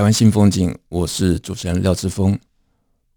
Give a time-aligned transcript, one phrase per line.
[0.00, 2.40] 台湾新风景，我是主持人廖志峰。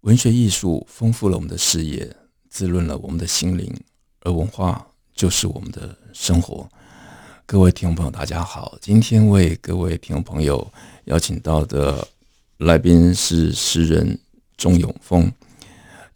[0.02, 2.14] 文学艺术丰富了我们的视野，
[2.50, 3.74] 滋润了我们的心灵，
[4.20, 6.68] 而文化就是我们的生活。
[7.46, 8.76] 各位听众朋友，大家好！
[8.82, 10.70] 今天为各位听众朋友
[11.04, 12.06] 邀请到的
[12.58, 14.20] 来宾是诗人
[14.58, 15.32] 钟永丰。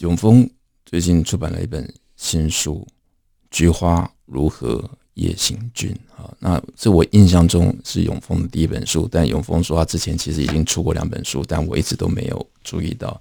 [0.00, 0.46] 永丰
[0.84, 2.86] 最近出版了一本新书
[3.50, 13.20] 《菊花如何夜行军》啊，那这我印象中是永丰的第一本书，但永丰说他之前其实已经出过两本书，但我一直都没有注意到。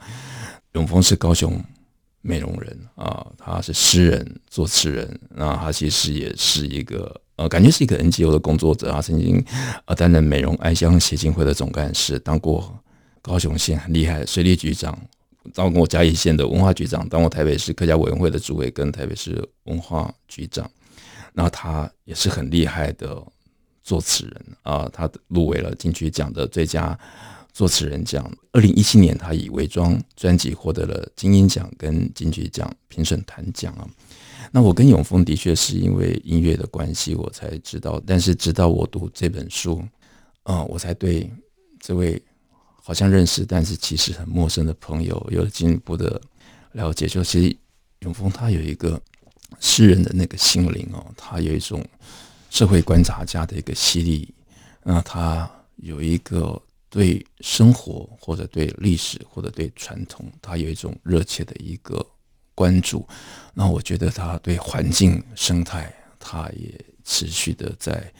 [0.74, 1.62] 永丰是高雄
[2.22, 7.20] 美容人啊，他是诗人、作词人，那他其实也是一个。
[7.38, 9.46] 呃，感觉是一个 NGO 的工作者啊，曾经
[9.86, 12.76] 呃担任美容爱乡协进会的总干事，当过
[13.22, 14.98] 高雄县很厉害的水利局长，
[15.54, 20.68] 当过嘉义县的文化局长，当过台北市客家委员会的主委跟台北市文化局长。
[21.40, 23.24] 那他也是很厉害的
[23.84, 26.98] 作词人啊，他入围了金曲奖的最佳
[27.54, 28.28] 作词人奖。
[28.54, 33.88] 二零一七年，他以伪装专辑获得了金音奖跟金曲奖评审团奖啊。
[34.52, 38.02] 那我跟永丰的确是因为音乐的关系，我才知道。
[38.04, 39.78] 但是直到我读这本书，
[40.42, 41.32] 啊、嗯，我才对
[41.80, 42.20] 这位
[42.82, 46.20] 好像认识，但是其实很陌生的朋友有了进一步的
[46.72, 47.06] 了解。
[47.06, 47.56] 就其实
[48.00, 49.00] 永丰他有一个
[49.60, 51.86] 诗人的那个心灵哦，他有一种
[52.50, 54.34] 社会观察家的一个犀利，
[54.84, 62.06] 那他有一个对生活或者对历史或者对传统，他有一种热切的一个。
[62.58, 63.08] 关注，
[63.54, 66.74] 那我觉得他对环境生态，他也
[67.04, 68.12] 持续的在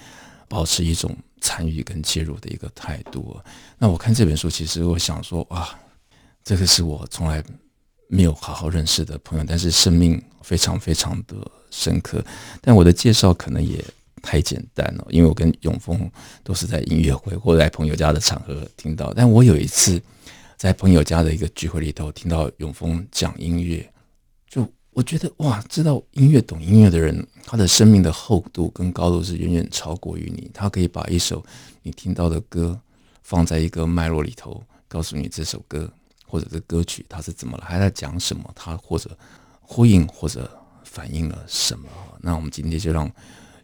[0.48, 3.36] 保持一种参与跟介入的一个态度。
[3.80, 5.68] 那我看这本书，其实我想说，哇，
[6.44, 7.44] 这个是我从来
[8.08, 11.36] 没有好好认识的朋友，但是生命非常非常的
[11.70, 12.24] 深刻。
[12.62, 13.84] 但我的介绍可能也
[14.22, 16.10] 太简单了，因为我跟永丰
[16.44, 19.14] 都是在音乐会或者在朋友家的场合听到。
[19.14, 20.02] 但我有一次
[20.58, 23.88] 在朋友家的一个聚会里头，听到永丰讲音乐。
[24.50, 30.50] 就我觉得哇，知道音乐、懂音乐的人，他的生命的厚度跟高度是远远超过于你。
[30.54, 31.46] 他可以把一首
[31.84, 32.80] 你听到的歌
[33.22, 35.92] 放在一个脉络里头，告诉你这首歌
[36.28, 39.10] 或者这歌曲它是怎么了，还在讲什么，它或者
[39.62, 40.50] 呼应或者
[40.84, 41.88] 反映了什么。
[42.22, 43.10] 那我们今天就让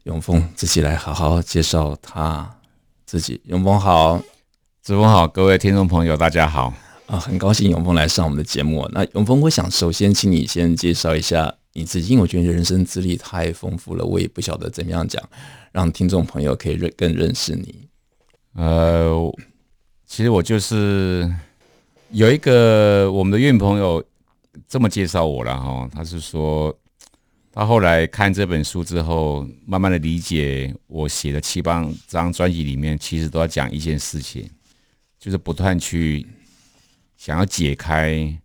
[0.03, 2.49] 永峰自己来好好介绍他
[3.05, 3.41] 自己。
[3.45, 4.21] 永峰好，
[4.81, 6.73] 志峰好，各位听众朋友大家好。
[7.05, 8.89] 啊，很高兴永峰来上我们的节目。
[8.93, 15.21] 那永峰，我想首先请你先介绍一下你自己，因为我觉得你人生资历太丰富了，我也不晓得怎么样讲，
[15.73, 17.89] 让听众朋友可以认更认识你。
[18.55, 19.13] 呃，
[20.07, 21.29] 其实我就是
[22.13, 24.03] 有一个我们的乐朋友
[24.67, 26.71] 这么介绍我了哈，他是说
[27.51, 34.47] 他后来看这本书之后，慢慢的理解我写的七八张专辑里面，其实都要讲一件事情，
[35.17, 36.25] 就是不断去。
[37.17, 38.37] 想要解开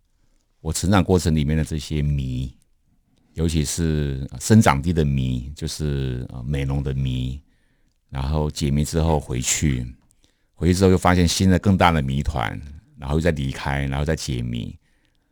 [0.60, 2.54] 我成长过程里面的这些谜，
[3.34, 7.38] 尤其是生长地的谜，就是美容的谜。
[8.08, 9.84] 然后解谜之后回去，
[10.54, 12.58] 回去之后又发现新的更大的谜团，
[12.98, 14.76] 然后又再离开，然后再解谜。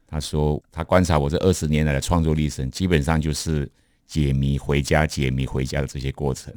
[0.09, 3.71] 他说他观察我这二十年来的创作历程，基本上就是
[4.07, 6.55] 解谜回家，解谜回家的这些过程。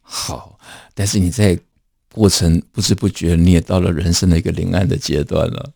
[0.00, 0.58] 好，
[0.94, 1.58] 但是你在
[2.12, 5.72] 过程不知不觉你也到了人生的一个临岸的阶段了。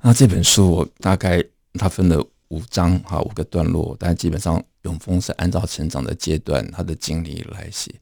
[0.00, 1.44] 那这本书我大概
[1.74, 7.92] 它分了五章哈，五个段落，但基本上永丰是按照成长的阶段他的经历来写。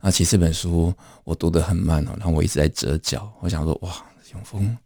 [0.00, 0.92] 那其实这本书
[1.22, 3.30] 我读得很慢哦，然后我一直在折角。
[3.40, 4.76] 我想说，哇，永丰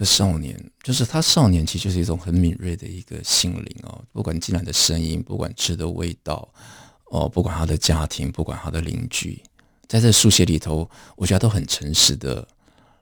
[0.00, 6.48] 的少年，就是他少年其实就是一种很敏锐的一个心灵哦，不管进来的声音，不管吃的味道，
[7.10, 9.38] 哦，不管他的家庭，不管他的邻居，
[9.86, 12.48] 在这书写里头，我觉得都很诚实的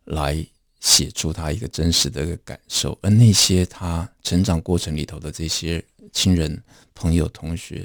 [0.06, 0.44] 来。
[0.80, 6.62] 写出他一个真实的一个感受，而那些他成长过程里头的这些亲人、
[6.94, 7.84] 朋友、同学，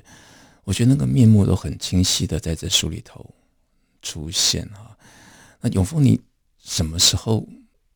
[0.63, 3.27] 我觉得那个面目都很清晰的在这书里头
[4.03, 4.95] 出现啊。
[5.59, 6.21] 那永丰，你
[6.63, 7.43] 什么时候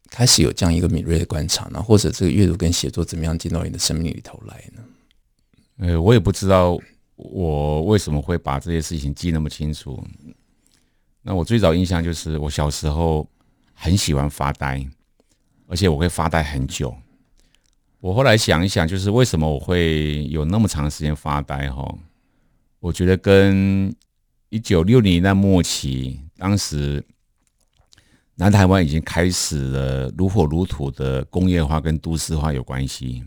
[0.09, 1.81] 开始有这样一个敏锐的观察呢？
[1.81, 4.83] 或者这个阅读跟写作怎么样进到你的生命里头来呢？
[5.79, 6.77] 呃，我也不知道
[7.15, 10.03] 我为什么会把这些事情记那么清楚。
[11.21, 13.27] 那我最早印象就是我小时候
[13.73, 14.83] 很喜欢发呆，
[15.67, 16.95] 而且我会发呆很久。
[17.99, 21.69] 我后来想一想，就是为什么我会有那么长时间发呆？
[21.69, 21.97] 哈，
[22.79, 23.93] 我觉得跟
[24.49, 27.03] 一九六零年代末期，当时
[28.39, 33.23] 南台湾已经开始了如火如荼的工业化跟都市化有关系。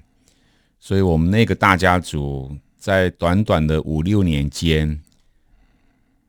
[0.79, 4.99] 所以，我们那个大家族在短短的五六年间，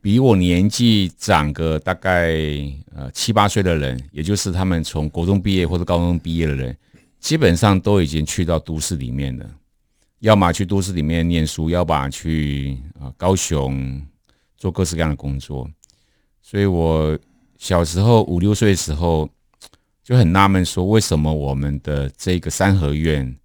[0.00, 2.34] 比我年纪长个大概
[2.92, 6.76] 呃七八岁的人，也就是他们从国中毕业或者高中毕业的人，
[7.20, 9.48] 基本上都已经去到都市里面了，
[10.18, 14.04] 要么去都市里面念书，要么去啊高雄
[14.56, 15.70] 做各式各样的工作。
[16.42, 17.16] 所以我
[17.62, 19.30] 小时候五六岁的时候
[20.02, 23.36] 就很纳闷，说为什么我们的这个三合院。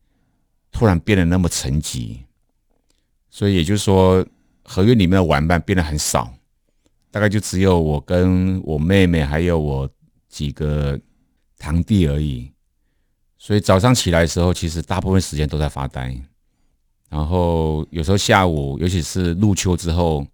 [0.72, 2.18] 突然变得那么沉寂，
[3.32, 4.24] 所以也就是说，
[4.64, 6.32] 合院里面的玩伴变得很少，
[7.10, 9.90] 大概就只有我跟我妹妹还有我
[10.30, 11.00] 几个
[11.58, 12.52] 堂弟而已。
[13.40, 16.16] 所以早上起来的时候，其实大部分时间都在发呆。
[17.10, 20.28] 然后有时候下午，尤其是入秋之后，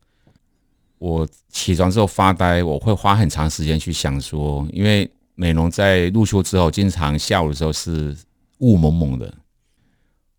[1.04, 8.16] 我起床之后发呆，我会花很长时间去想说，因为美容在入秋之后，经常下午的时候是
[8.60, 9.34] 雾蒙蒙的。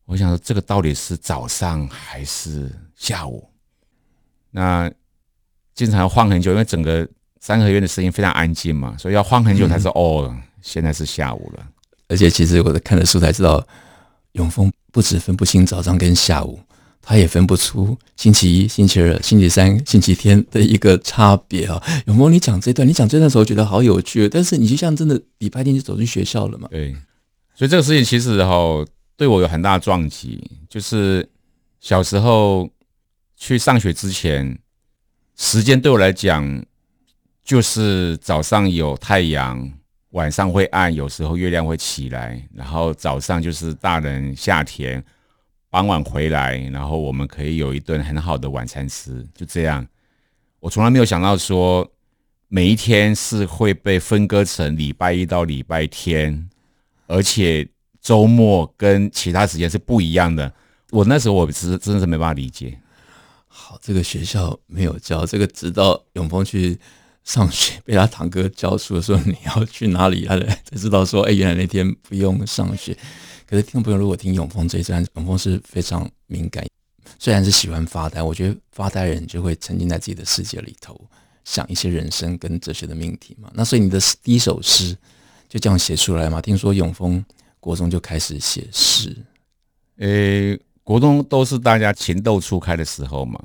[0.07, 3.47] 我想说，这个到底是早上还是下午？
[4.51, 4.91] 那
[5.75, 7.07] 经常要晃很久，因为整个
[7.41, 11.67] 三合院的声音非常安静嘛，所以要晃很久才是、嗯、哦，现在是下午了。
[12.09, 13.63] 而且其实我在看的书才知道，
[14.33, 16.59] 永丰不止分不清早上跟下午，
[17.05, 21.83] 他也分不出星期一、星期二、星期三、星期天的一个差别啊。
[22.07, 26.69] 永丰，你讲这段，你讲这段的时候觉得好有趣，但是你就像真的礼拜天就走进学校了嘛？
[26.71, 26.97] 对，
[27.55, 28.85] 所以这个事情其实哈。
[29.17, 31.25] 对我有很大的撞击，就是
[31.79, 32.69] 小时候
[33.37, 34.59] 去上学之前，
[35.37, 36.65] 时间对我来讲
[37.45, 39.71] 就是早上有太阳，
[40.11, 45.01] 晚上会暗，有时候月亮会起来，然后早上就是大人下田，
[45.75, 49.85] 傍晚回来，然后我们可以有一顿很好的晚餐吃，就这样。
[50.61, 51.91] 我从来没有想到说
[52.47, 56.49] 每一天是会被分割成礼拜一到礼拜天，
[57.09, 57.69] 而且。
[58.01, 60.53] 周末跟其他时间是不一样的。
[60.91, 62.79] 我那时候我是真的是没办法理解。
[63.49, 66.79] 好，这个学校没有教这个，直到永丰去
[67.25, 72.97] 上学，被他堂哥教书的时候，你要去哪里，他 才知道说，哎，原来那天不用上学。
[73.47, 76.65] 可是听众朋友如果听永丰这一段，永丰是非常敏感，
[77.19, 81.01] 虽然是喜欢发呆，我觉得发呆人就会沉浸在自己的世界里头，
[81.45, 83.51] 想一些人生跟哲学的命题嘛。
[83.55, 84.97] 那所以你的第一首诗
[85.49, 86.41] 就这样写出来嘛？
[86.41, 87.25] 听说永丰。
[87.61, 89.17] 国中就开始写诗，
[89.97, 93.43] 诶，国中都是大家情窦初开的时候嘛，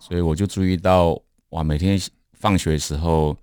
[0.00, 1.16] 所以我就注意到，
[1.50, 1.96] 哇，每天
[2.40, 3.36] 放学的时候，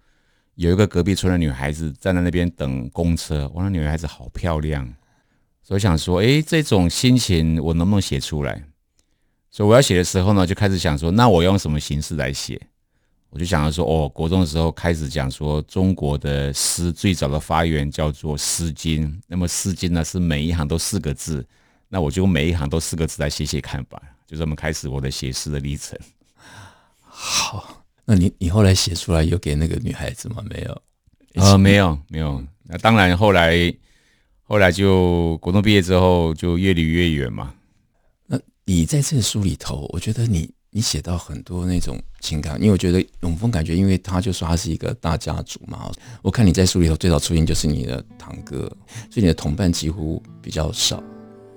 [0.55, 4.91] 有一个隔壁村的女孩子站在那边等公车，哇，那女孩子好漂亮，
[5.63, 8.63] 所以想说，诶，这种心情我能不能写出来？
[9.49, 12.59] 所以我要写的时候呢，就开始想说，那我用什么形式来写？
[13.29, 21.45] 我就想到说，哦，国中的时候开始讲说，中国的诗最早的发源叫做《诗经》，那么《诗经》呢是每一行都四个字，
[21.87, 25.99] 那我就每一行都四个字来写写看吧，就这么开始我的写诗的历程。
[27.01, 30.43] 好，那你你后来写出来有给那个女孩子吗？
[30.49, 30.81] 没有，
[31.35, 32.41] 呃，没有没有。
[32.63, 33.71] 那当然后来
[34.41, 37.53] 后来就国中毕业之后就越离越远嘛。
[38.25, 40.49] 那你在这个书里头，我觉得你。
[40.69, 45.89] 你写到很多那种情感，因为我觉得永丰感觉，因为他就说他是一个大家族嘛。
[46.21, 48.59] 我看你在书里头最早出现就是你的堂哥，
[49.09, 51.01] 所以你的同伴几乎比较少。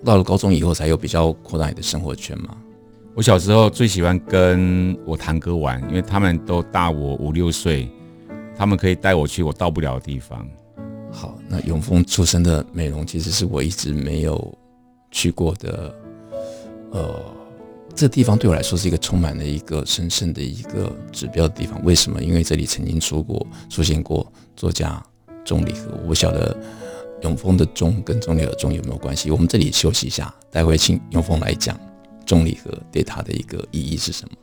[0.04, 2.57] 到了高中以后才有比较扩大你的生活圈嘛。
[3.14, 7.88] 我小时候最喜欢跟我堂哥玩，因为他们都大我五六岁，
[8.57, 10.49] 他们可以带我去我到不了的地方。
[11.12, 14.59] 好，那永丰出生的美容其实是我一直没有
[15.11, 15.95] 去过的，
[16.93, 17.21] 呃。
[17.93, 21.85] 这地方对我来说是一个充满了一个神圣的一个指标的地方。
[21.85, 22.23] 为什么？
[22.23, 25.02] 因为这里曾经出过、出现过作家
[25.45, 25.90] 钟理和。
[26.00, 26.57] 我不晓得
[27.23, 29.31] 永丰的“钟”跟钟理和“钟”有没有关系？
[29.33, 31.79] 我们这里休息一下，待会请永丰来讲
[32.30, 34.37] 重力和对它的一个意义是什么。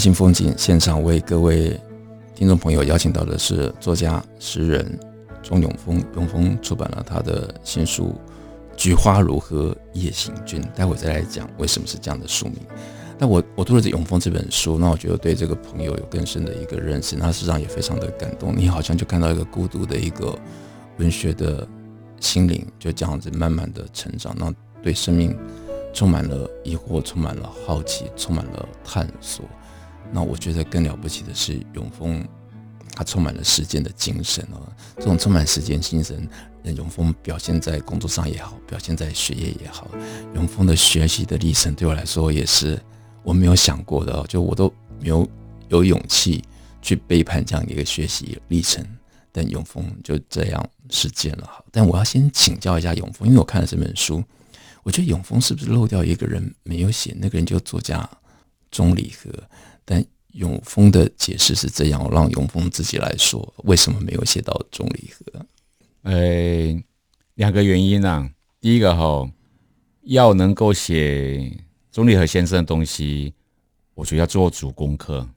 [0.00, 1.78] 新风景现场为各位
[2.34, 4.98] 听众朋友邀请到的是作家、诗人
[5.42, 6.02] 钟永丰。
[6.14, 8.18] 永丰出版了他的新书
[8.78, 12.56] 《菊花如何夜行军》，待会再来讲为什么是这样的书名。
[13.18, 18.56] 那我我读了这永丰这本书，那我觉得对这个朋友有更深的一个认识，那事实上也非常的感动。
[18.56, 20.34] 你好像就看到一个孤独的一个
[20.96, 21.68] 文学的
[22.20, 24.50] 心灵，就这样子慢慢的成长，那
[24.82, 25.38] 对生命
[25.92, 29.44] 充满了疑惑，充满了好奇，充满了探索。
[30.12, 32.26] 那我觉得更了不起的是永丰，
[32.94, 34.60] 他充满了实践的精神哦！
[34.96, 36.28] 这种充满实践精神，
[36.76, 39.88] 永丰表现在工作上也好，表现在学业也好，
[40.34, 42.80] 永丰的学习的历程对我来说也是。
[43.22, 45.28] 我没有想过的，就我都没有
[45.68, 46.42] 有勇气
[46.80, 48.82] 去背叛这样一个学习历程，
[49.30, 51.44] 但永丰就这样实践了。
[51.44, 54.24] 哈，但我要先请教一下永丰，因为我看了这本书，
[54.82, 57.14] 我觉得永丰是不是漏掉一个人没有写？
[57.20, 58.08] 那个人就作家
[58.70, 59.30] 钟理和。
[59.84, 65.46] 但永丰的解释是这样，我让永丰自己来说，为什么没有写到钟理和？
[66.02, 66.82] 呃，
[67.34, 68.30] 两个原因啊。
[68.60, 69.30] 第一个哈，
[70.02, 71.56] 要能够写。
[71.92, 73.34] 钟理和先生的东西，
[73.94, 75.28] 我觉得要做足功课。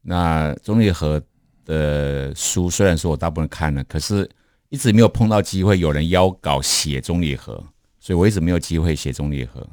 [0.00, 1.20] 那钟理和
[1.64, 4.30] 的书虽然说我大部分看了，可是
[4.68, 7.54] 一直没有碰到机会有人邀稿写钟理和，
[7.98, 9.68] 所以我一直没有机会写钟理和。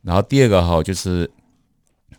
[0.00, 1.30] 然后第二个哈，就是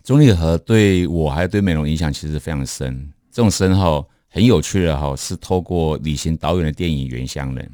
[0.03, 3.11] 钟理和对我还有对美容影响其实非常深。
[3.31, 7.65] 这种深哈很有趣的哈，是透过李行导演的电影《原乡人》，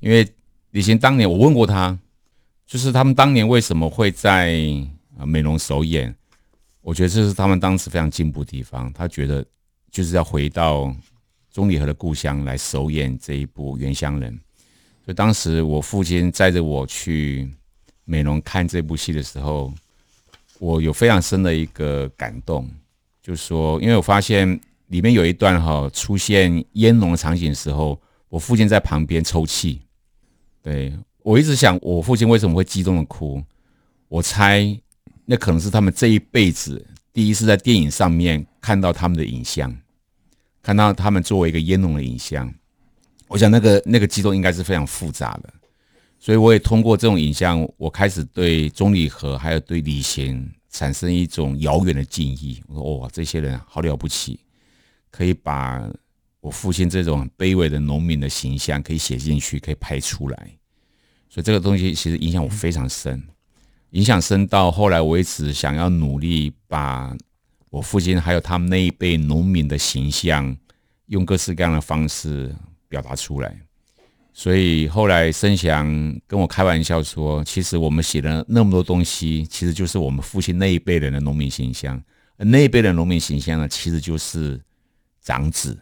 [0.00, 0.26] 因为
[0.70, 1.98] 李行当年我问过他。
[2.68, 4.60] 就是他们当年为什么会在
[5.16, 6.12] 啊美容首演？
[6.80, 8.92] 我觉得这是他们当时非常进步的地方。
[8.92, 9.46] 他觉得
[9.88, 10.92] 就是要回到
[11.52, 14.32] 钟理和的故乡来首演这一部《原乡人》。
[15.04, 17.48] 所以当时我父亲载着我去
[18.04, 19.72] 美容看这部戏的时候，
[20.58, 22.68] 我有非常深的一个感动，
[23.22, 24.58] 就是说，因为我发现
[24.88, 29.80] 里面有一段哈出现烟笼的场景的时候，我父亲在旁边抽泣，
[30.62, 30.92] 对。
[31.22, 33.42] 我一直想，我父亲为什么会激动的哭？
[34.06, 34.78] 我猜，
[35.24, 39.76] 那可能是他们这一辈子第一次在电影上面看到他们的影像，
[40.62, 42.48] 看到他们作为一个烟笼的影像。
[43.26, 45.52] 我想，那个那个激动应该是非常复杂的。
[46.26, 52.60] 所以，我也通过这种影像，我开始对钟理和还有对李行产生一种遥远的敬意。
[52.66, 54.40] 我说，哇，这些人好了不起，
[55.12, 55.88] 可以把
[56.40, 60.50] 我父亲这种卑微的农民的形象可以写进去，可以拍出来。
[61.28, 63.22] 所以这个东西其实影响我非常深，
[63.90, 67.16] 影响深到后来我一直想要努力把
[67.70, 70.56] 我父亲还有他们那一辈农民的形象，
[71.06, 72.52] 用各式各样的方式
[72.88, 73.56] 表达出来。
[74.38, 81.96] 所以后来申祥跟我开玩笑说，其实我们写了那么多东西，其实就是我们父亲那一辈人的农民形象，
[82.36, 84.60] 而那一辈的农民形象呢，其实就是
[85.22, 85.78] 长子。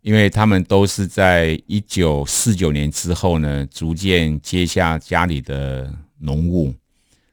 [0.00, 6.74] 因为他们都是在一九四九年之后呢，逐渐接下家里的农务。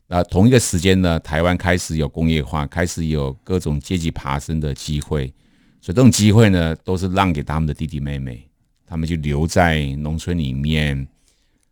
[0.07, 5.33] 那同一个时间呢，台湾开始有工业化，开始有各种阶级爬升的机会。
[5.79, 8.45] 所以这种机会呢，都是让给他们的弟弟妹妹，
[8.91, 11.07] 他们就留在农村里面，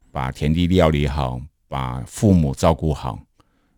[0.09, 3.19] 把田地料理好，把父母照顾好。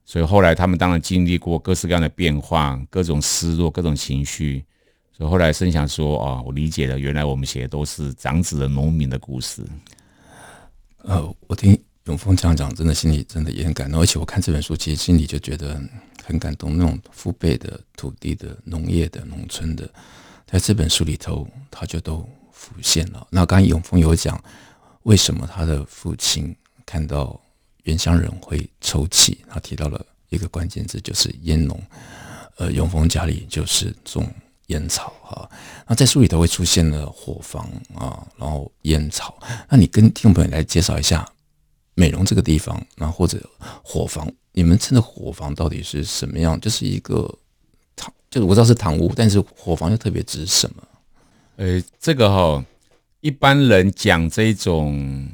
[0.06, 4.64] 所以后来他们当然经历过各式各样的变化，各种失落，各种情绪。
[5.12, 9.66] 所以后来申祥说：“哦，我理解了，原来我们写的都是长子的农民的故事。”
[11.02, 14.00] 呃，我听永丰这样讲，真的心里真的也很感动。
[14.00, 15.82] 而且我看这本书，其实心里就觉得
[16.24, 16.78] 很感动。
[16.78, 19.92] 那种父辈的土地的农业的农村的，
[20.46, 22.24] 在这本书里头，他就都
[22.62, 23.26] 浮现了。
[23.32, 24.40] 那刚才永丰有讲，
[25.04, 27.42] 为什么他的父亲看到
[27.84, 29.44] 原乡人会抽泣？
[29.50, 31.82] 他提到了一个关键字，就是烟农。
[32.58, 34.32] 呃，永丰家里就是种。
[34.68, 35.50] 烟草哈，
[35.86, 39.38] 那在书里头会出现了火房啊，然后烟草。
[39.68, 41.28] 那你跟听众朋友来介绍一下
[41.94, 43.38] 美浓这个地方，那或者
[43.84, 46.58] 火房，你们称的火房到底是什么样？
[46.62, 47.30] 就是一个
[47.98, 50.82] 堂，就是我知道是堂屋，但是伙房又特别指什么？
[51.58, 52.66] 呃，这个哈，
[53.20, 55.28] 一般人讲这种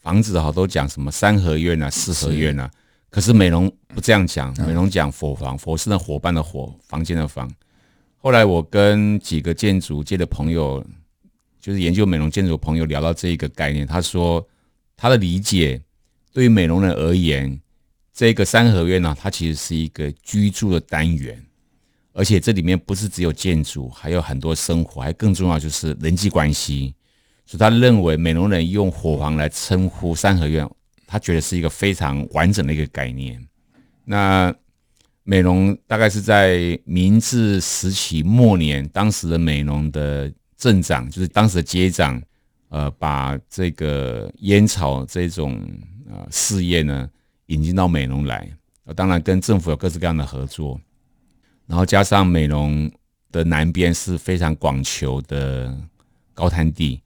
[0.00, 2.70] 房子哈，都讲什么三合院啊、四合院啊，
[3.08, 7.50] 可是美容不这样讲，美容讲伙房，佛是那伙伴的伙，房间的房。
[8.18, 10.84] 后来我跟几个建筑界的朋友，
[11.60, 14.46] 就是研究美容建筑的朋友聊到这一个概念，他说
[14.96, 15.80] 他的理解
[16.32, 17.60] 对于美容人而言，
[18.12, 21.42] 这个三合院呢，它其实是一个居住的单元，
[22.12, 26.94] 而且这里面不是只有建筑，还有很多生活，还更重要就是人际关系。
[27.46, 30.68] 所以他认为美浓人用火房来称呼三合院，
[31.06, 33.40] 他觉得是一个非常完整的一个概念。
[34.04, 34.54] 那
[35.24, 42.20] 美浓大概是在明治时期末年，当时的美浓的镇长，就是当时的街长，
[42.68, 45.60] 呃，把这个烟草这种
[46.08, 47.08] 呃事业呢
[47.46, 48.48] 引进到美浓来，
[48.94, 50.80] 当然跟政府有各式各样的合作，
[51.70, 52.90] 然后加上美浓
[53.30, 55.72] 的南边是非常广求的
[56.34, 57.00] 高滩地，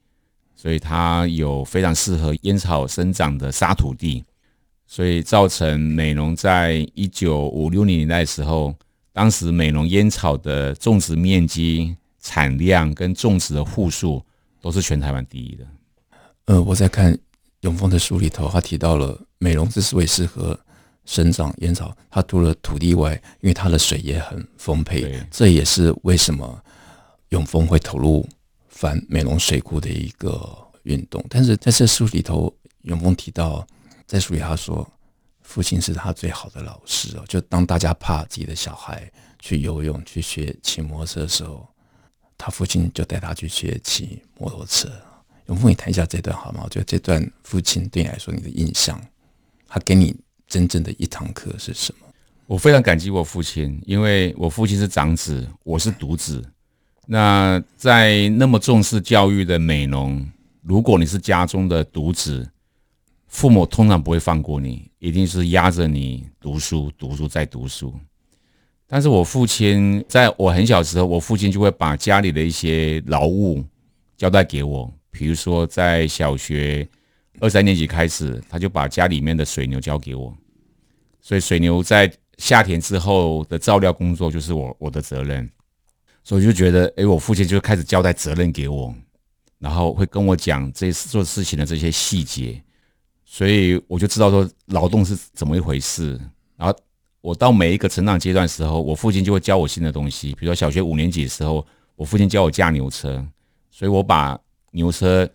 [0.55, 4.25] 所以它有非常适合烟草生长的沙土地。
[4.87, 8.73] 所以造成美浓在一九五六年代的时候，
[9.13, 14.23] 当时美浓烟草的种植面积、产量跟种植的户数
[14.61, 15.67] 都是全台湾第一的。
[16.45, 17.15] 呃，我在看
[17.61, 20.59] 永丰的书里头，他提到了美浓之所以适合
[21.05, 26.63] 生长烟草，它除了土地外，因为它的水也很丰沛，这也是为什么
[27.29, 28.27] 永丰会投入
[28.69, 31.23] 反美容水库的一个运动。
[31.29, 33.65] 但是在这书里头，永丰提到。
[34.07, 34.87] 在书里，他说，
[35.41, 37.23] 父亲是他最好的老师哦。
[37.27, 41.67] 就当大家怕自己的小孩去游泳、去学骑摩托车的时候，
[42.37, 44.87] 他父亲就带他去学骑摩托车。
[45.47, 46.61] 永丰，你谈一下这段好吗？
[46.65, 49.03] 我觉得这段父亲对你来说，你的印象，
[49.67, 50.15] 他给你
[50.47, 52.07] 真正的一堂课是什么？
[52.47, 56.43] 我非常感激我父亲，因为我父亲是长子，我是独子。
[57.07, 60.25] 那在那么重视教育的美浓，
[60.61, 62.47] 如果你是家中的独子，
[63.27, 67.93] 父母通常不会放过你，一定是压着你读书、读书再读书。
[68.87, 73.63] 但是我父亲在我很小时候，我父亲就会把家里的一些劳务
[74.15, 76.87] 交代给我，比如说在小学
[77.39, 80.35] 二三年级开始，他就把家里面的水牛交给我，
[81.21, 85.49] 所以水牛在下田之后的照料工作就是我我的责任，
[86.23, 88.93] 所以就觉得，哎，我父亲就开始交代责任给我，
[89.59, 92.61] 然后会跟我讲这做事情的这些细节。
[93.27, 96.17] 所以我就知道说劳动是怎么一回事，
[96.55, 96.73] 然后
[97.21, 100.29] 我到每一个成长阶段的时候，我父亲就会教我新的东西。
[100.35, 103.25] 比如说小学五年级的时候，我父亲教我驾牛车，
[103.71, 104.39] 所以我把
[104.71, 105.27] 牛车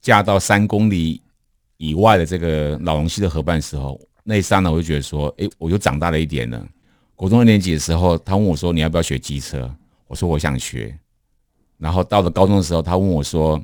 [0.00, 1.22] 驾到三公里
[1.76, 6.66] 以外的这个荖浓溪的河畔时候，那一刹那我就觉得说，哎，我就长大了一点了。
[7.14, 9.74] 国中二年级的时候，他问我说，你要不要学机车？
[10.06, 10.98] 我说我想学。
[11.78, 13.62] 然后到了高中的时候，他问我说，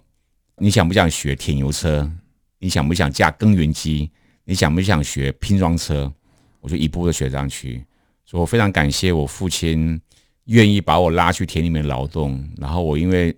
[0.56, 2.10] 你想不想学铁牛车？
[2.58, 4.10] 你想不想驾耕耘机？
[4.44, 6.12] 你想不想学拼装车？
[6.60, 7.84] 我就一步步的学上去。
[8.24, 10.00] 所以我非常感谢我父亲
[10.44, 13.36] 愿意把我拉去田里面劳动，然后我因为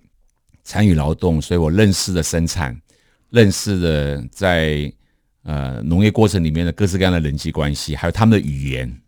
[0.63, 2.81] 参与劳动，所以我认识了生产，
[3.35, 4.93] 认识了在
[5.43, 9.01] 呃农业过程里面的各式各样的人际关系，还有他们的语言。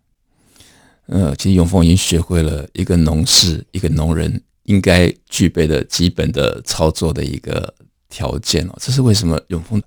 [1.07, 7.73] 呃，其实永丰已经学会了一个农事、一个农人应该具备的基本的操作的一个
[8.09, 8.75] 条件哦。
[8.81, 9.81] 这是为什么永丰？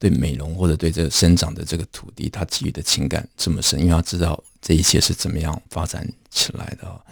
[0.00, 7.04] 对美容或者对这个生长的这个土地，他给予的情感这么深，因为他知道这一切是怎么样发展起来的。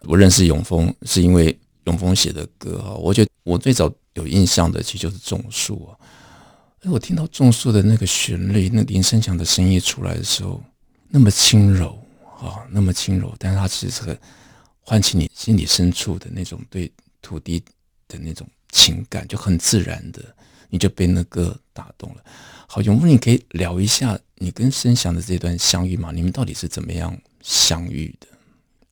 [0.00, 5.96] 我认识永丰是因为永丰写的歌哈，我觉得我最早有印象的其实就是种树啊。
[6.82, 10.62] 哎，我听到种树的那个旋律，那林生祥的声音出来的时候，
[11.08, 11.98] 那么轻柔
[12.40, 14.18] 啊，那么轻柔，但是它其实很
[14.80, 16.90] 唤起你心里深处的那种对
[17.20, 17.62] 土地
[18.08, 20.22] 的那种情感，就很自然的。
[20.72, 22.24] 你就被那个打动了。
[22.68, 26.12] 好，永丰，你可以聊一下你跟生祥的这段相遇吗？
[26.12, 28.28] 你们到底是怎么样相遇的？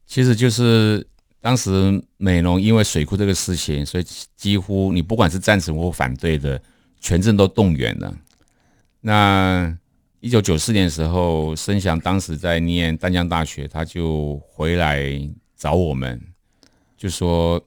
[0.04, 1.06] 其实就是
[1.40, 4.04] 当时美容因为水库这个事情，所以
[4.36, 6.60] 几乎你不管是赞成或反对的，
[7.00, 8.14] 全镇都动员了。
[9.00, 9.76] 那
[10.20, 15.06] 一九九四年的时候，申祥当时在念丹江大学，他就回来
[15.56, 16.20] 找我们，
[16.96, 17.64] 就说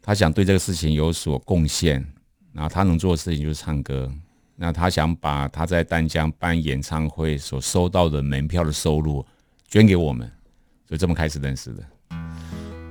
[0.00, 2.04] 他想对这个事情有所贡献。
[2.52, 4.12] 然后他能做的事情就是唱歌。
[4.56, 9.24] 那他想把他在丹江办演唱会所收到的门票的收入
[9.66, 10.30] 捐给我们，
[10.86, 11.82] 就这么开始认识的。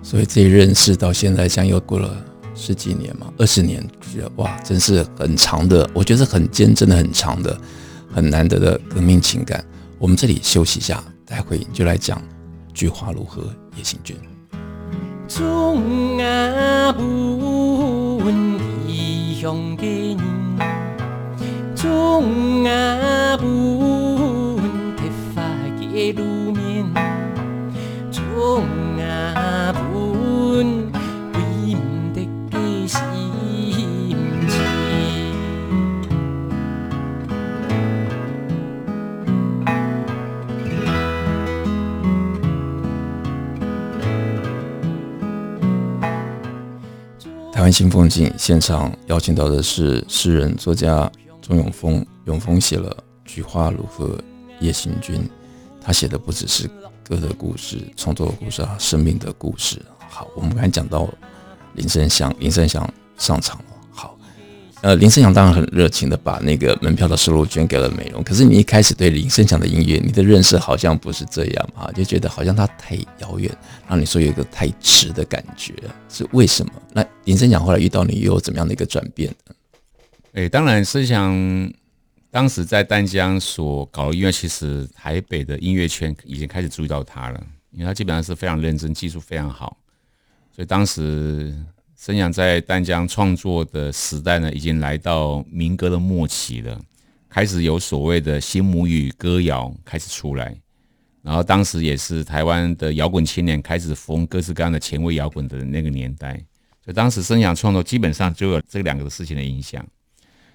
[0.01, 3.81] 所以这一认识到现在，将又过了十几年嘛，二十年，
[4.13, 7.59] 觉得哇，真是很长的，我觉得很坚贞的、很长的、
[8.13, 9.63] 很难得的革命情感。
[9.97, 12.17] 我们这里休息一下，待会就来讲
[12.73, 13.41] 《菊花如何》
[13.77, 14.15] 叶行军。
[19.41, 20.17] 乡间，
[21.75, 23.70] 种啊不
[47.71, 48.91] 新风景现场。
[49.07, 51.09] 邀请到的是诗人作家
[51.41, 52.89] 钟永峰，永峰写了
[53.23, 54.07] 《菊花如何》，
[54.59, 55.29] 夜行军，
[55.79, 56.69] 他写的不只是
[57.03, 59.81] 歌的故事、创作的故事啊，生命的故事。
[60.09, 61.07] 好，我们刚才讲到
[61.75, 63.65] 林生祥，林生祥上场了。
[64.81, 68.23] 呃，林生祥当然很热情的把那个门票的收入捐给了美容。
[68.23, 71.91] 可是你一开始对林生祥的音乐，你的认识好像不是这样啊？
[71.91, 73.55] 就觉得好像他太遥远，
[73.87, 75.75] 让你说有一个太迟的感觉，
[76.09, 76.73] 是为什么？
[76.93, 79.55] 那林生祥后来遇到你，又有怎么样的一个转变呢？
[80.33, 81.71] 哎，当然，生祥
[82.31, 89.77] 当时在淡江所搞的音乐，其实台北的音乐圈已经开始注意到他了，因为他基本上是非常认真，技术非常好。
[90.55, 91.53] 所以当时
[92.01, 96.81] 生祥在淡江创作的时代呢，已经来到民歌的末期了，
[97.29, 100.59] 开始有所谓的新母语歌谣开始出来，
[101.21, 106.43] 然后当时也是台湾的摇滚青年开始疯各式各样的前卫摇滚的那个年代，
[106.83, 109.87] 所以当时生祥创作基本上就有这两个事情的影响。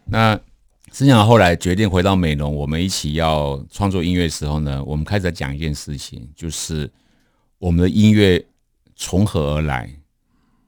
[0.05, 0.37] 那
[0.91, 6.93] 生祥后来决定回到美浓，我们一起要创作音乐的时候呢，我们开始讲一件事情，就是
[7.61, 8.45] 我们的音乐。
[8.99, 9.89] 从何而来？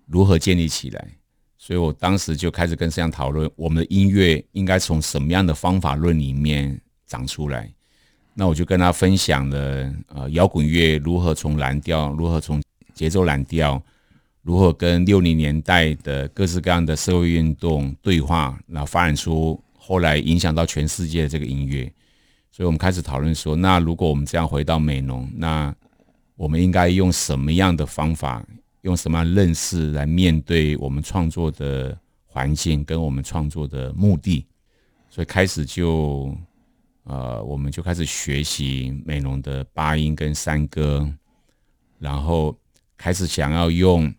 [0.08, 1.08] 如何建立起来？
[1.56, 7.70] 所以我当时就开始跟生祥讨论，我们的音乐应该从什么样的方法论里面长出来。
[8.32, 12.62] 那我就跟他分享了，呃，摇滚乐如何从蓝调，如何从
[12.94, 13.82] 节奏蓝调，
[14.42, 21.92] 如何跟六零年代的各式各样的社会运动对话，然后发展出后来影响到全世界的这个音乐。
[22.50, 25.74] 所以我们开始讨论说，那如果我们这样回到美浓，那
[26.36, 28.44] 我们应该用什么样的方法，
[28.88, 34.46] 用什么样的认识来面对我们创作的环境跟我们创作的目的？
[35.10, 36.34] 所以开始就，
[37.04, 41.06] 呃，我们就开始学习美浓的八音跟山歌，
[41.98, 42.56] 然后
[42.96, 44.12] 开始想要用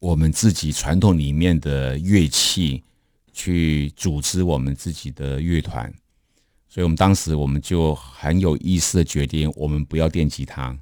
[0.00, 2.82] 我们自己传统里面的乐器
[3.32, 5.92] 去组织我们自己的乐团。
[6.68, 10.76] 所以我们当时我们就很有意思的决定，我们不要电吉他。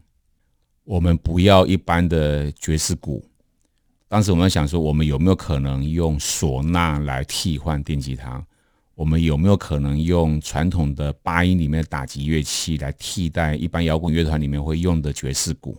[0.88, 3.22] 我们不要一般的爵士鼓。
[4.08, 8.42] 当时我们想说，我们有没有可能用唢呐来替换电吉他？
[8.94, 15.76] 我们有没有可能用传统的八音里面的打击乐器来替代一般摇滚乐团里面会用的爵士鼓？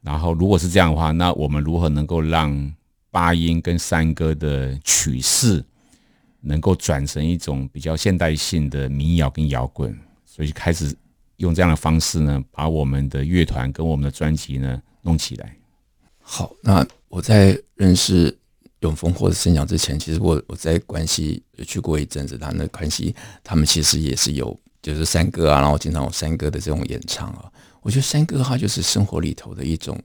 [0.00, 2.74] 然后，如果是这样的话，那我们如何能够让
[3.10, 5.62] 八音跟山歌的曲式
[6.40, 9.94] 能够转成一种比较现代性的民谣跟摇滚？
[10.24, 10.96] 所以开始。
[11.38, 15.56] 用这样的方式呢，把我们的乐团跟我们的专辑呢弄起来。
[16.20, 18.36] 好，那我在认识
[18.80, 27.50] 永丰或者生祥之前，其实我我在关西去过一阵子，他们关西他们其实也是有就是山歌啊，然后经常有山歌的这种演唱啊。
[27.82, 29.98] 我觉得山歌它就是生活里头的一种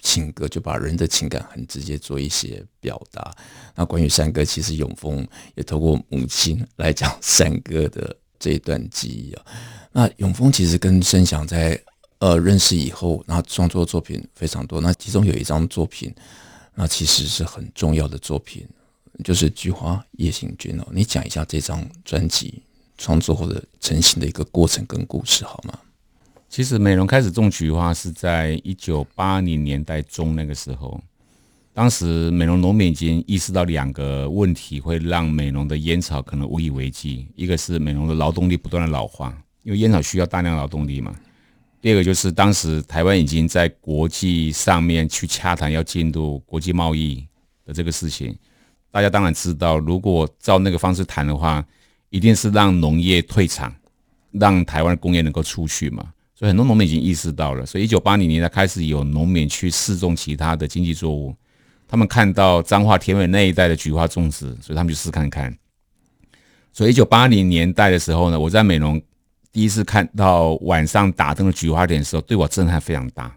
[0.00, 3.32] 情歌，就把人的情感很直接做一些表达。
[3.74, 9.44] 那关于山歌，其实永丰也透过母亲来讲山歌的这一段记忆啊。
[9.92, 11.78] 那永丰其实跟生祥在
[12.18, 14.80] 呃认识以后，那创作作品非常多。
[14.80, 16.12] 那其中有一张作品，
[16.74, 18.66] 那其实是很重要的作品，
[19.22, 20.86] 就是《菊花夜行军》哦。
[20.92, 22.62] 你讲一下这张专辑
[22.96, 25.78] 创作或者成型的一个过程跟故事好吗？
[26.48, 31.00] 其实美容开始种菊花是在一九八零年代中那个时候，
[31.74, 39.41] 当时美容农民已经意识到两个问题会让美容的烟草可能无以为继，一个是美容的劳动力不断的老化。
[39.62, 41.14] 因为烟草需要大量劳动力嘛。
[41.80, 47.26] 第二个就是当时台湾已经在国际上面去洽谈要进入国际贸易
[47.64, 48.36] 的这个事情，
[48.90, 51.64] 大家当然知道，如果照那个方式谈的话，
[52.10, 53.74] 一定是让农业退场，
[54.30, 56.12] 让台湾的工业能够出去嘛。
[56.36, 61.34] 所以很多农民已经意识到了，所以一九八零年代开始有农民去试种其他的经济作物，
[61.88, 65.52] 他们看到彰化田尾那一带的菊花种植，所以他们就试看看。
[66.72, 69.02] 所以一九八零年代的时候呢，我在美浓。
[69.52, 73.36] 第一次看到晚上打灯的菊花田的时候，对我震撼非常大。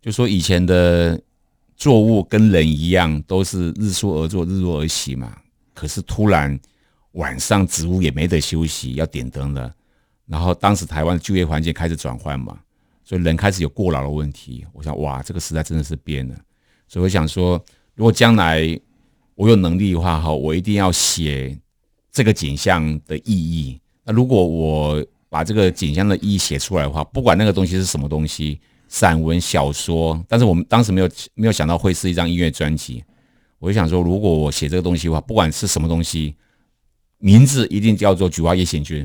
[0.00, 1.20] 就说以前的
[1.76, 5.36] 作物跟人一样，都是日出而作，日落而息嘛。
[5.74, 6.58] 可是突然
[7.12, 9.74] 晚上植物也没得休息，要点灯了。
[10.26, 12.56] 然后当时台湾就业环境开始转换嘛，
[13.02, 14.64] 所以人开始有过劳的问题。
[14.72, 16.34] 我想，哇，这个时代真的是变了。
[16.86, 17.62] 所以我想说，
[17.94, 18.78] 如果将来
[19.34, 21.58] 我有能力的话，哈，我一定要写
[22.12, 23.80] 这个景象的意义。
[24.04, 33.02] 那如果我把这个景象的意义写出来的话，不管那个东西是什么东西，散文、小说，但是我们当时没有没有想到会是一张音乐专辑。
[33.58, 36.36] 我就想说，如果我写这个东西的话，不管是什么东西，
[37.18, 39.04] 名字一定叫做《菊花夜行军》。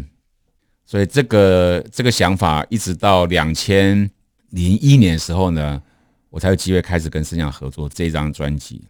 [0.85, 4.07] 所以这个这个想法，一直到两千
[4.51, 5.81] 零一年的时候呢，
[6.29, 8.83] 我才有机会开始跟生祥合作这张专辑。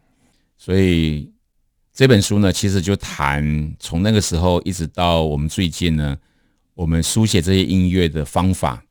[0.58, 1.32] 所以
[1.94, 6.18] 这本书呢，其实就谈从那个时候一直到我们最近呢。
[6.80, 8.82] 我们书写这些音乐的方法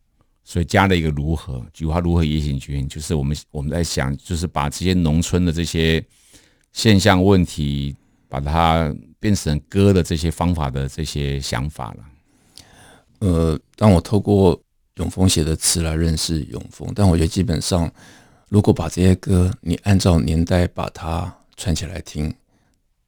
[0.44, 6.04] 所以加了一个如何，菊花如何夜行军，就是我们我们在想，就是把这些农村的这些
[6.70, 7.96] 现象问题，
[8.28, 12.04] 把它变成歌的这些方法的这些想法了。
[13.20, 14.60] 呃，当我透过
[14.96, 17.90] 永丰写的词来认识永丰，但我觉得基本上，
[18.50, 22.34] 如果把这些歌你按照年代把它串起来听，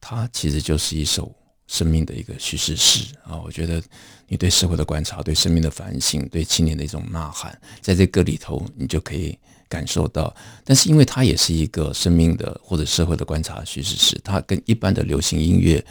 [0.01, 1.31] 它其实就是一首
[1.71, 3.41] 生命的一个叙事诗啊。
[3.41, 3.81] 我觉得
[4.27, 10.35] 你对社会的观察、对生命的反省、对青年的一种呐喊，在这歌里头你就可以感受到。
[10.65, 15.85] 但是因为它也是一个生命的或者社会的观察叙事诗，它跟一般的流行音乐，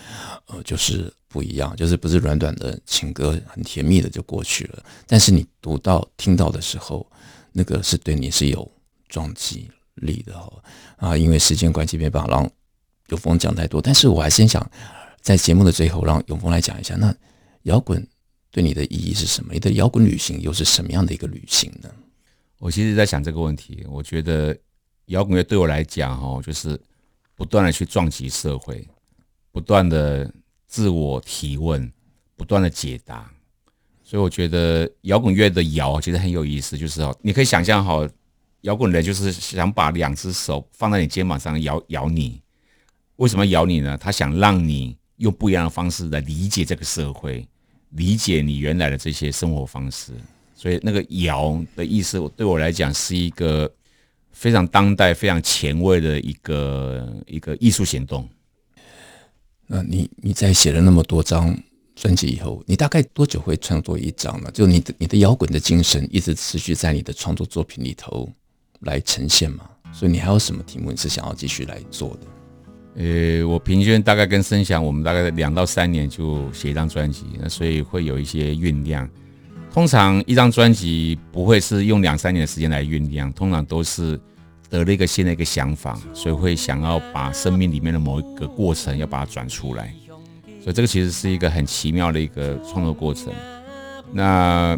[0.47, 1.11] 呃，就是。
[1.31, 4.83] 不一样，就是不是短短的情歌，很甜蜜的就过去了。
[5.05, 7.05] 但是你读到、听到的时候，
[7.51, 8.67] 那个是对你是有
[9.07, 10.51] 撞击力的哦。
[10.97, 12.49] 啊，因为时间关系，没办法让
[13.09, 13.79] 永丰讲太多。
[13.79, 14.59] 但是我还先想
[15.21, 17.15] 在节目的最后，让永峰来讲一下，那
[17.63, 18.05] 摇滚
[18.51, 19.53] 对你的意义是什么？
[19.53, 21.89] 你的摇滚旅行又是什么样的一个旅行呢？
[22.57, 23.85] 我其实在想这个问题。
[23.89, 24.57] 我觉得
[25.05, 26.79] 摇滚乐对我来讲，哈，就是
[27.35, 28.87] 不断的去撞击社会，
[29.51, 30.31] 不断的。
[30.71, 31.91] 自我提问，
[32.35, 33.27] 不断的解答，
[34.03, 38.07] 所以我觉得摇滚乐的摇其实很有意思，就是哦，你可以想象好，
[38.61, 42.39] 摇滚人就是想把两只手放在你肩膀上摇摇你，
[43.15, 43.97] 为什么摇你呢？
[43.97, 47.47] 他想让你用不一样的方式来理解这个社会，
[47.91, 50.11] 理解你原来的这些生活方式，
[50.55, 53.71] 所以那个摇的意思，对我来讲是一个
[54.31, 58.27] 非常当代、非常前卫的一个一个艺术行动。
[59.67, 61.57] 那你你在写了那么多张
[61.95, 64.49] 专辑以后，你大概多久会创作一张呢？
[64.51, 68.27] 就你的你的摇滚的精神一直持续在你的创作作品里头
[68.79, 69.69] 来呈现吗？
[69.91, 72.38] 所以你还有什么题目你是想要继续来做的？
[72.95, 79.09] 呃，我平均大概跟声响，我们大概两到三年就写一张专辑，那所以会有一些酝酿。
[79.71, 84.19] 通常一张专辑不会是用两三年的时间来酝酿，通常都是。
[84.71, 89.91] 得了一个新的一个想法，所以会想要把生命里面的某一个过程要把它转出来，
[90.61, 93.33] 所以这个其实是一个很奇妙的一个创作过程。
[94.13, 94.77] 那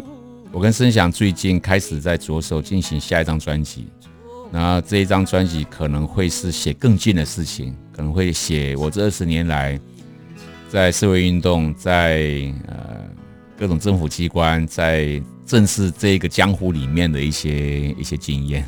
[0.50, 3.88] 我跟声响最近开始在着手进行下一张专辑，
[4.50, 9.78] 那这一张专辑可能会是写更近的事情，可能会写我这二十年来
[10.68, 13.00] 在社会运动、在呃
[13.58, 18.64] 各种政府机关、在正式这个江湖里面的一些一些经验。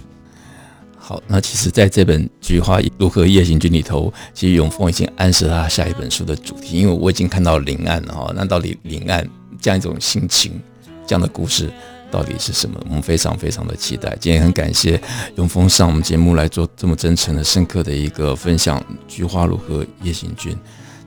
[0.96, 8.32] 好，那其实在这本《菊花如何夜行军》里头，其实永丰已经暗示他下一本书的主题，因为我已经看到灵案了哈。
[8.34, 9.28] 那到底灵案
[9.60, 10.58] 这样一种心情，
[11.06, 11.70] 这样的故事
[12.14, 12.80] 到底是什么？
[12.84, 14.16] 我们非常非常的期待。
[14.20, 15.00] 今天很感谢
[15.34, 20.52] 永峰上我们节目来做这么真诚的、深刻的一个分享，《菊花如何夜行军》。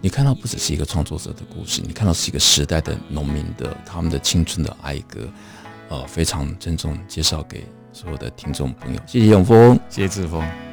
[0.02, 5.22] 你看到不只是一个创作者的故事，你看到是一个时代的农民的他们的青春的哀歌，
[5.88, 7.63] 呃，非常郑重介绍给。
[7.93, 10.67] 所有的听众朋友，谢谢永峰，谢谢志峰。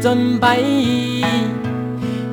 [0.00, 1.22] 准备，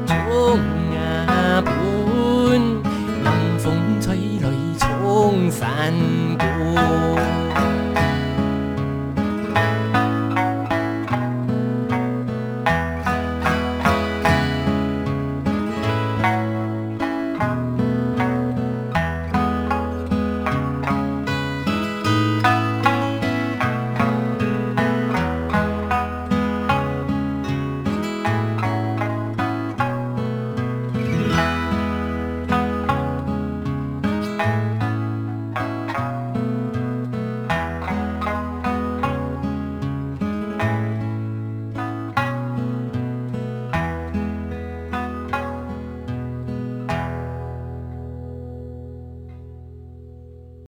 [0.06, 0.60] 冲
[0.97, 2.82] 啊奔，
[3.23, 5.93] 南风吹来冲山
[6.38, 7.14] 歌。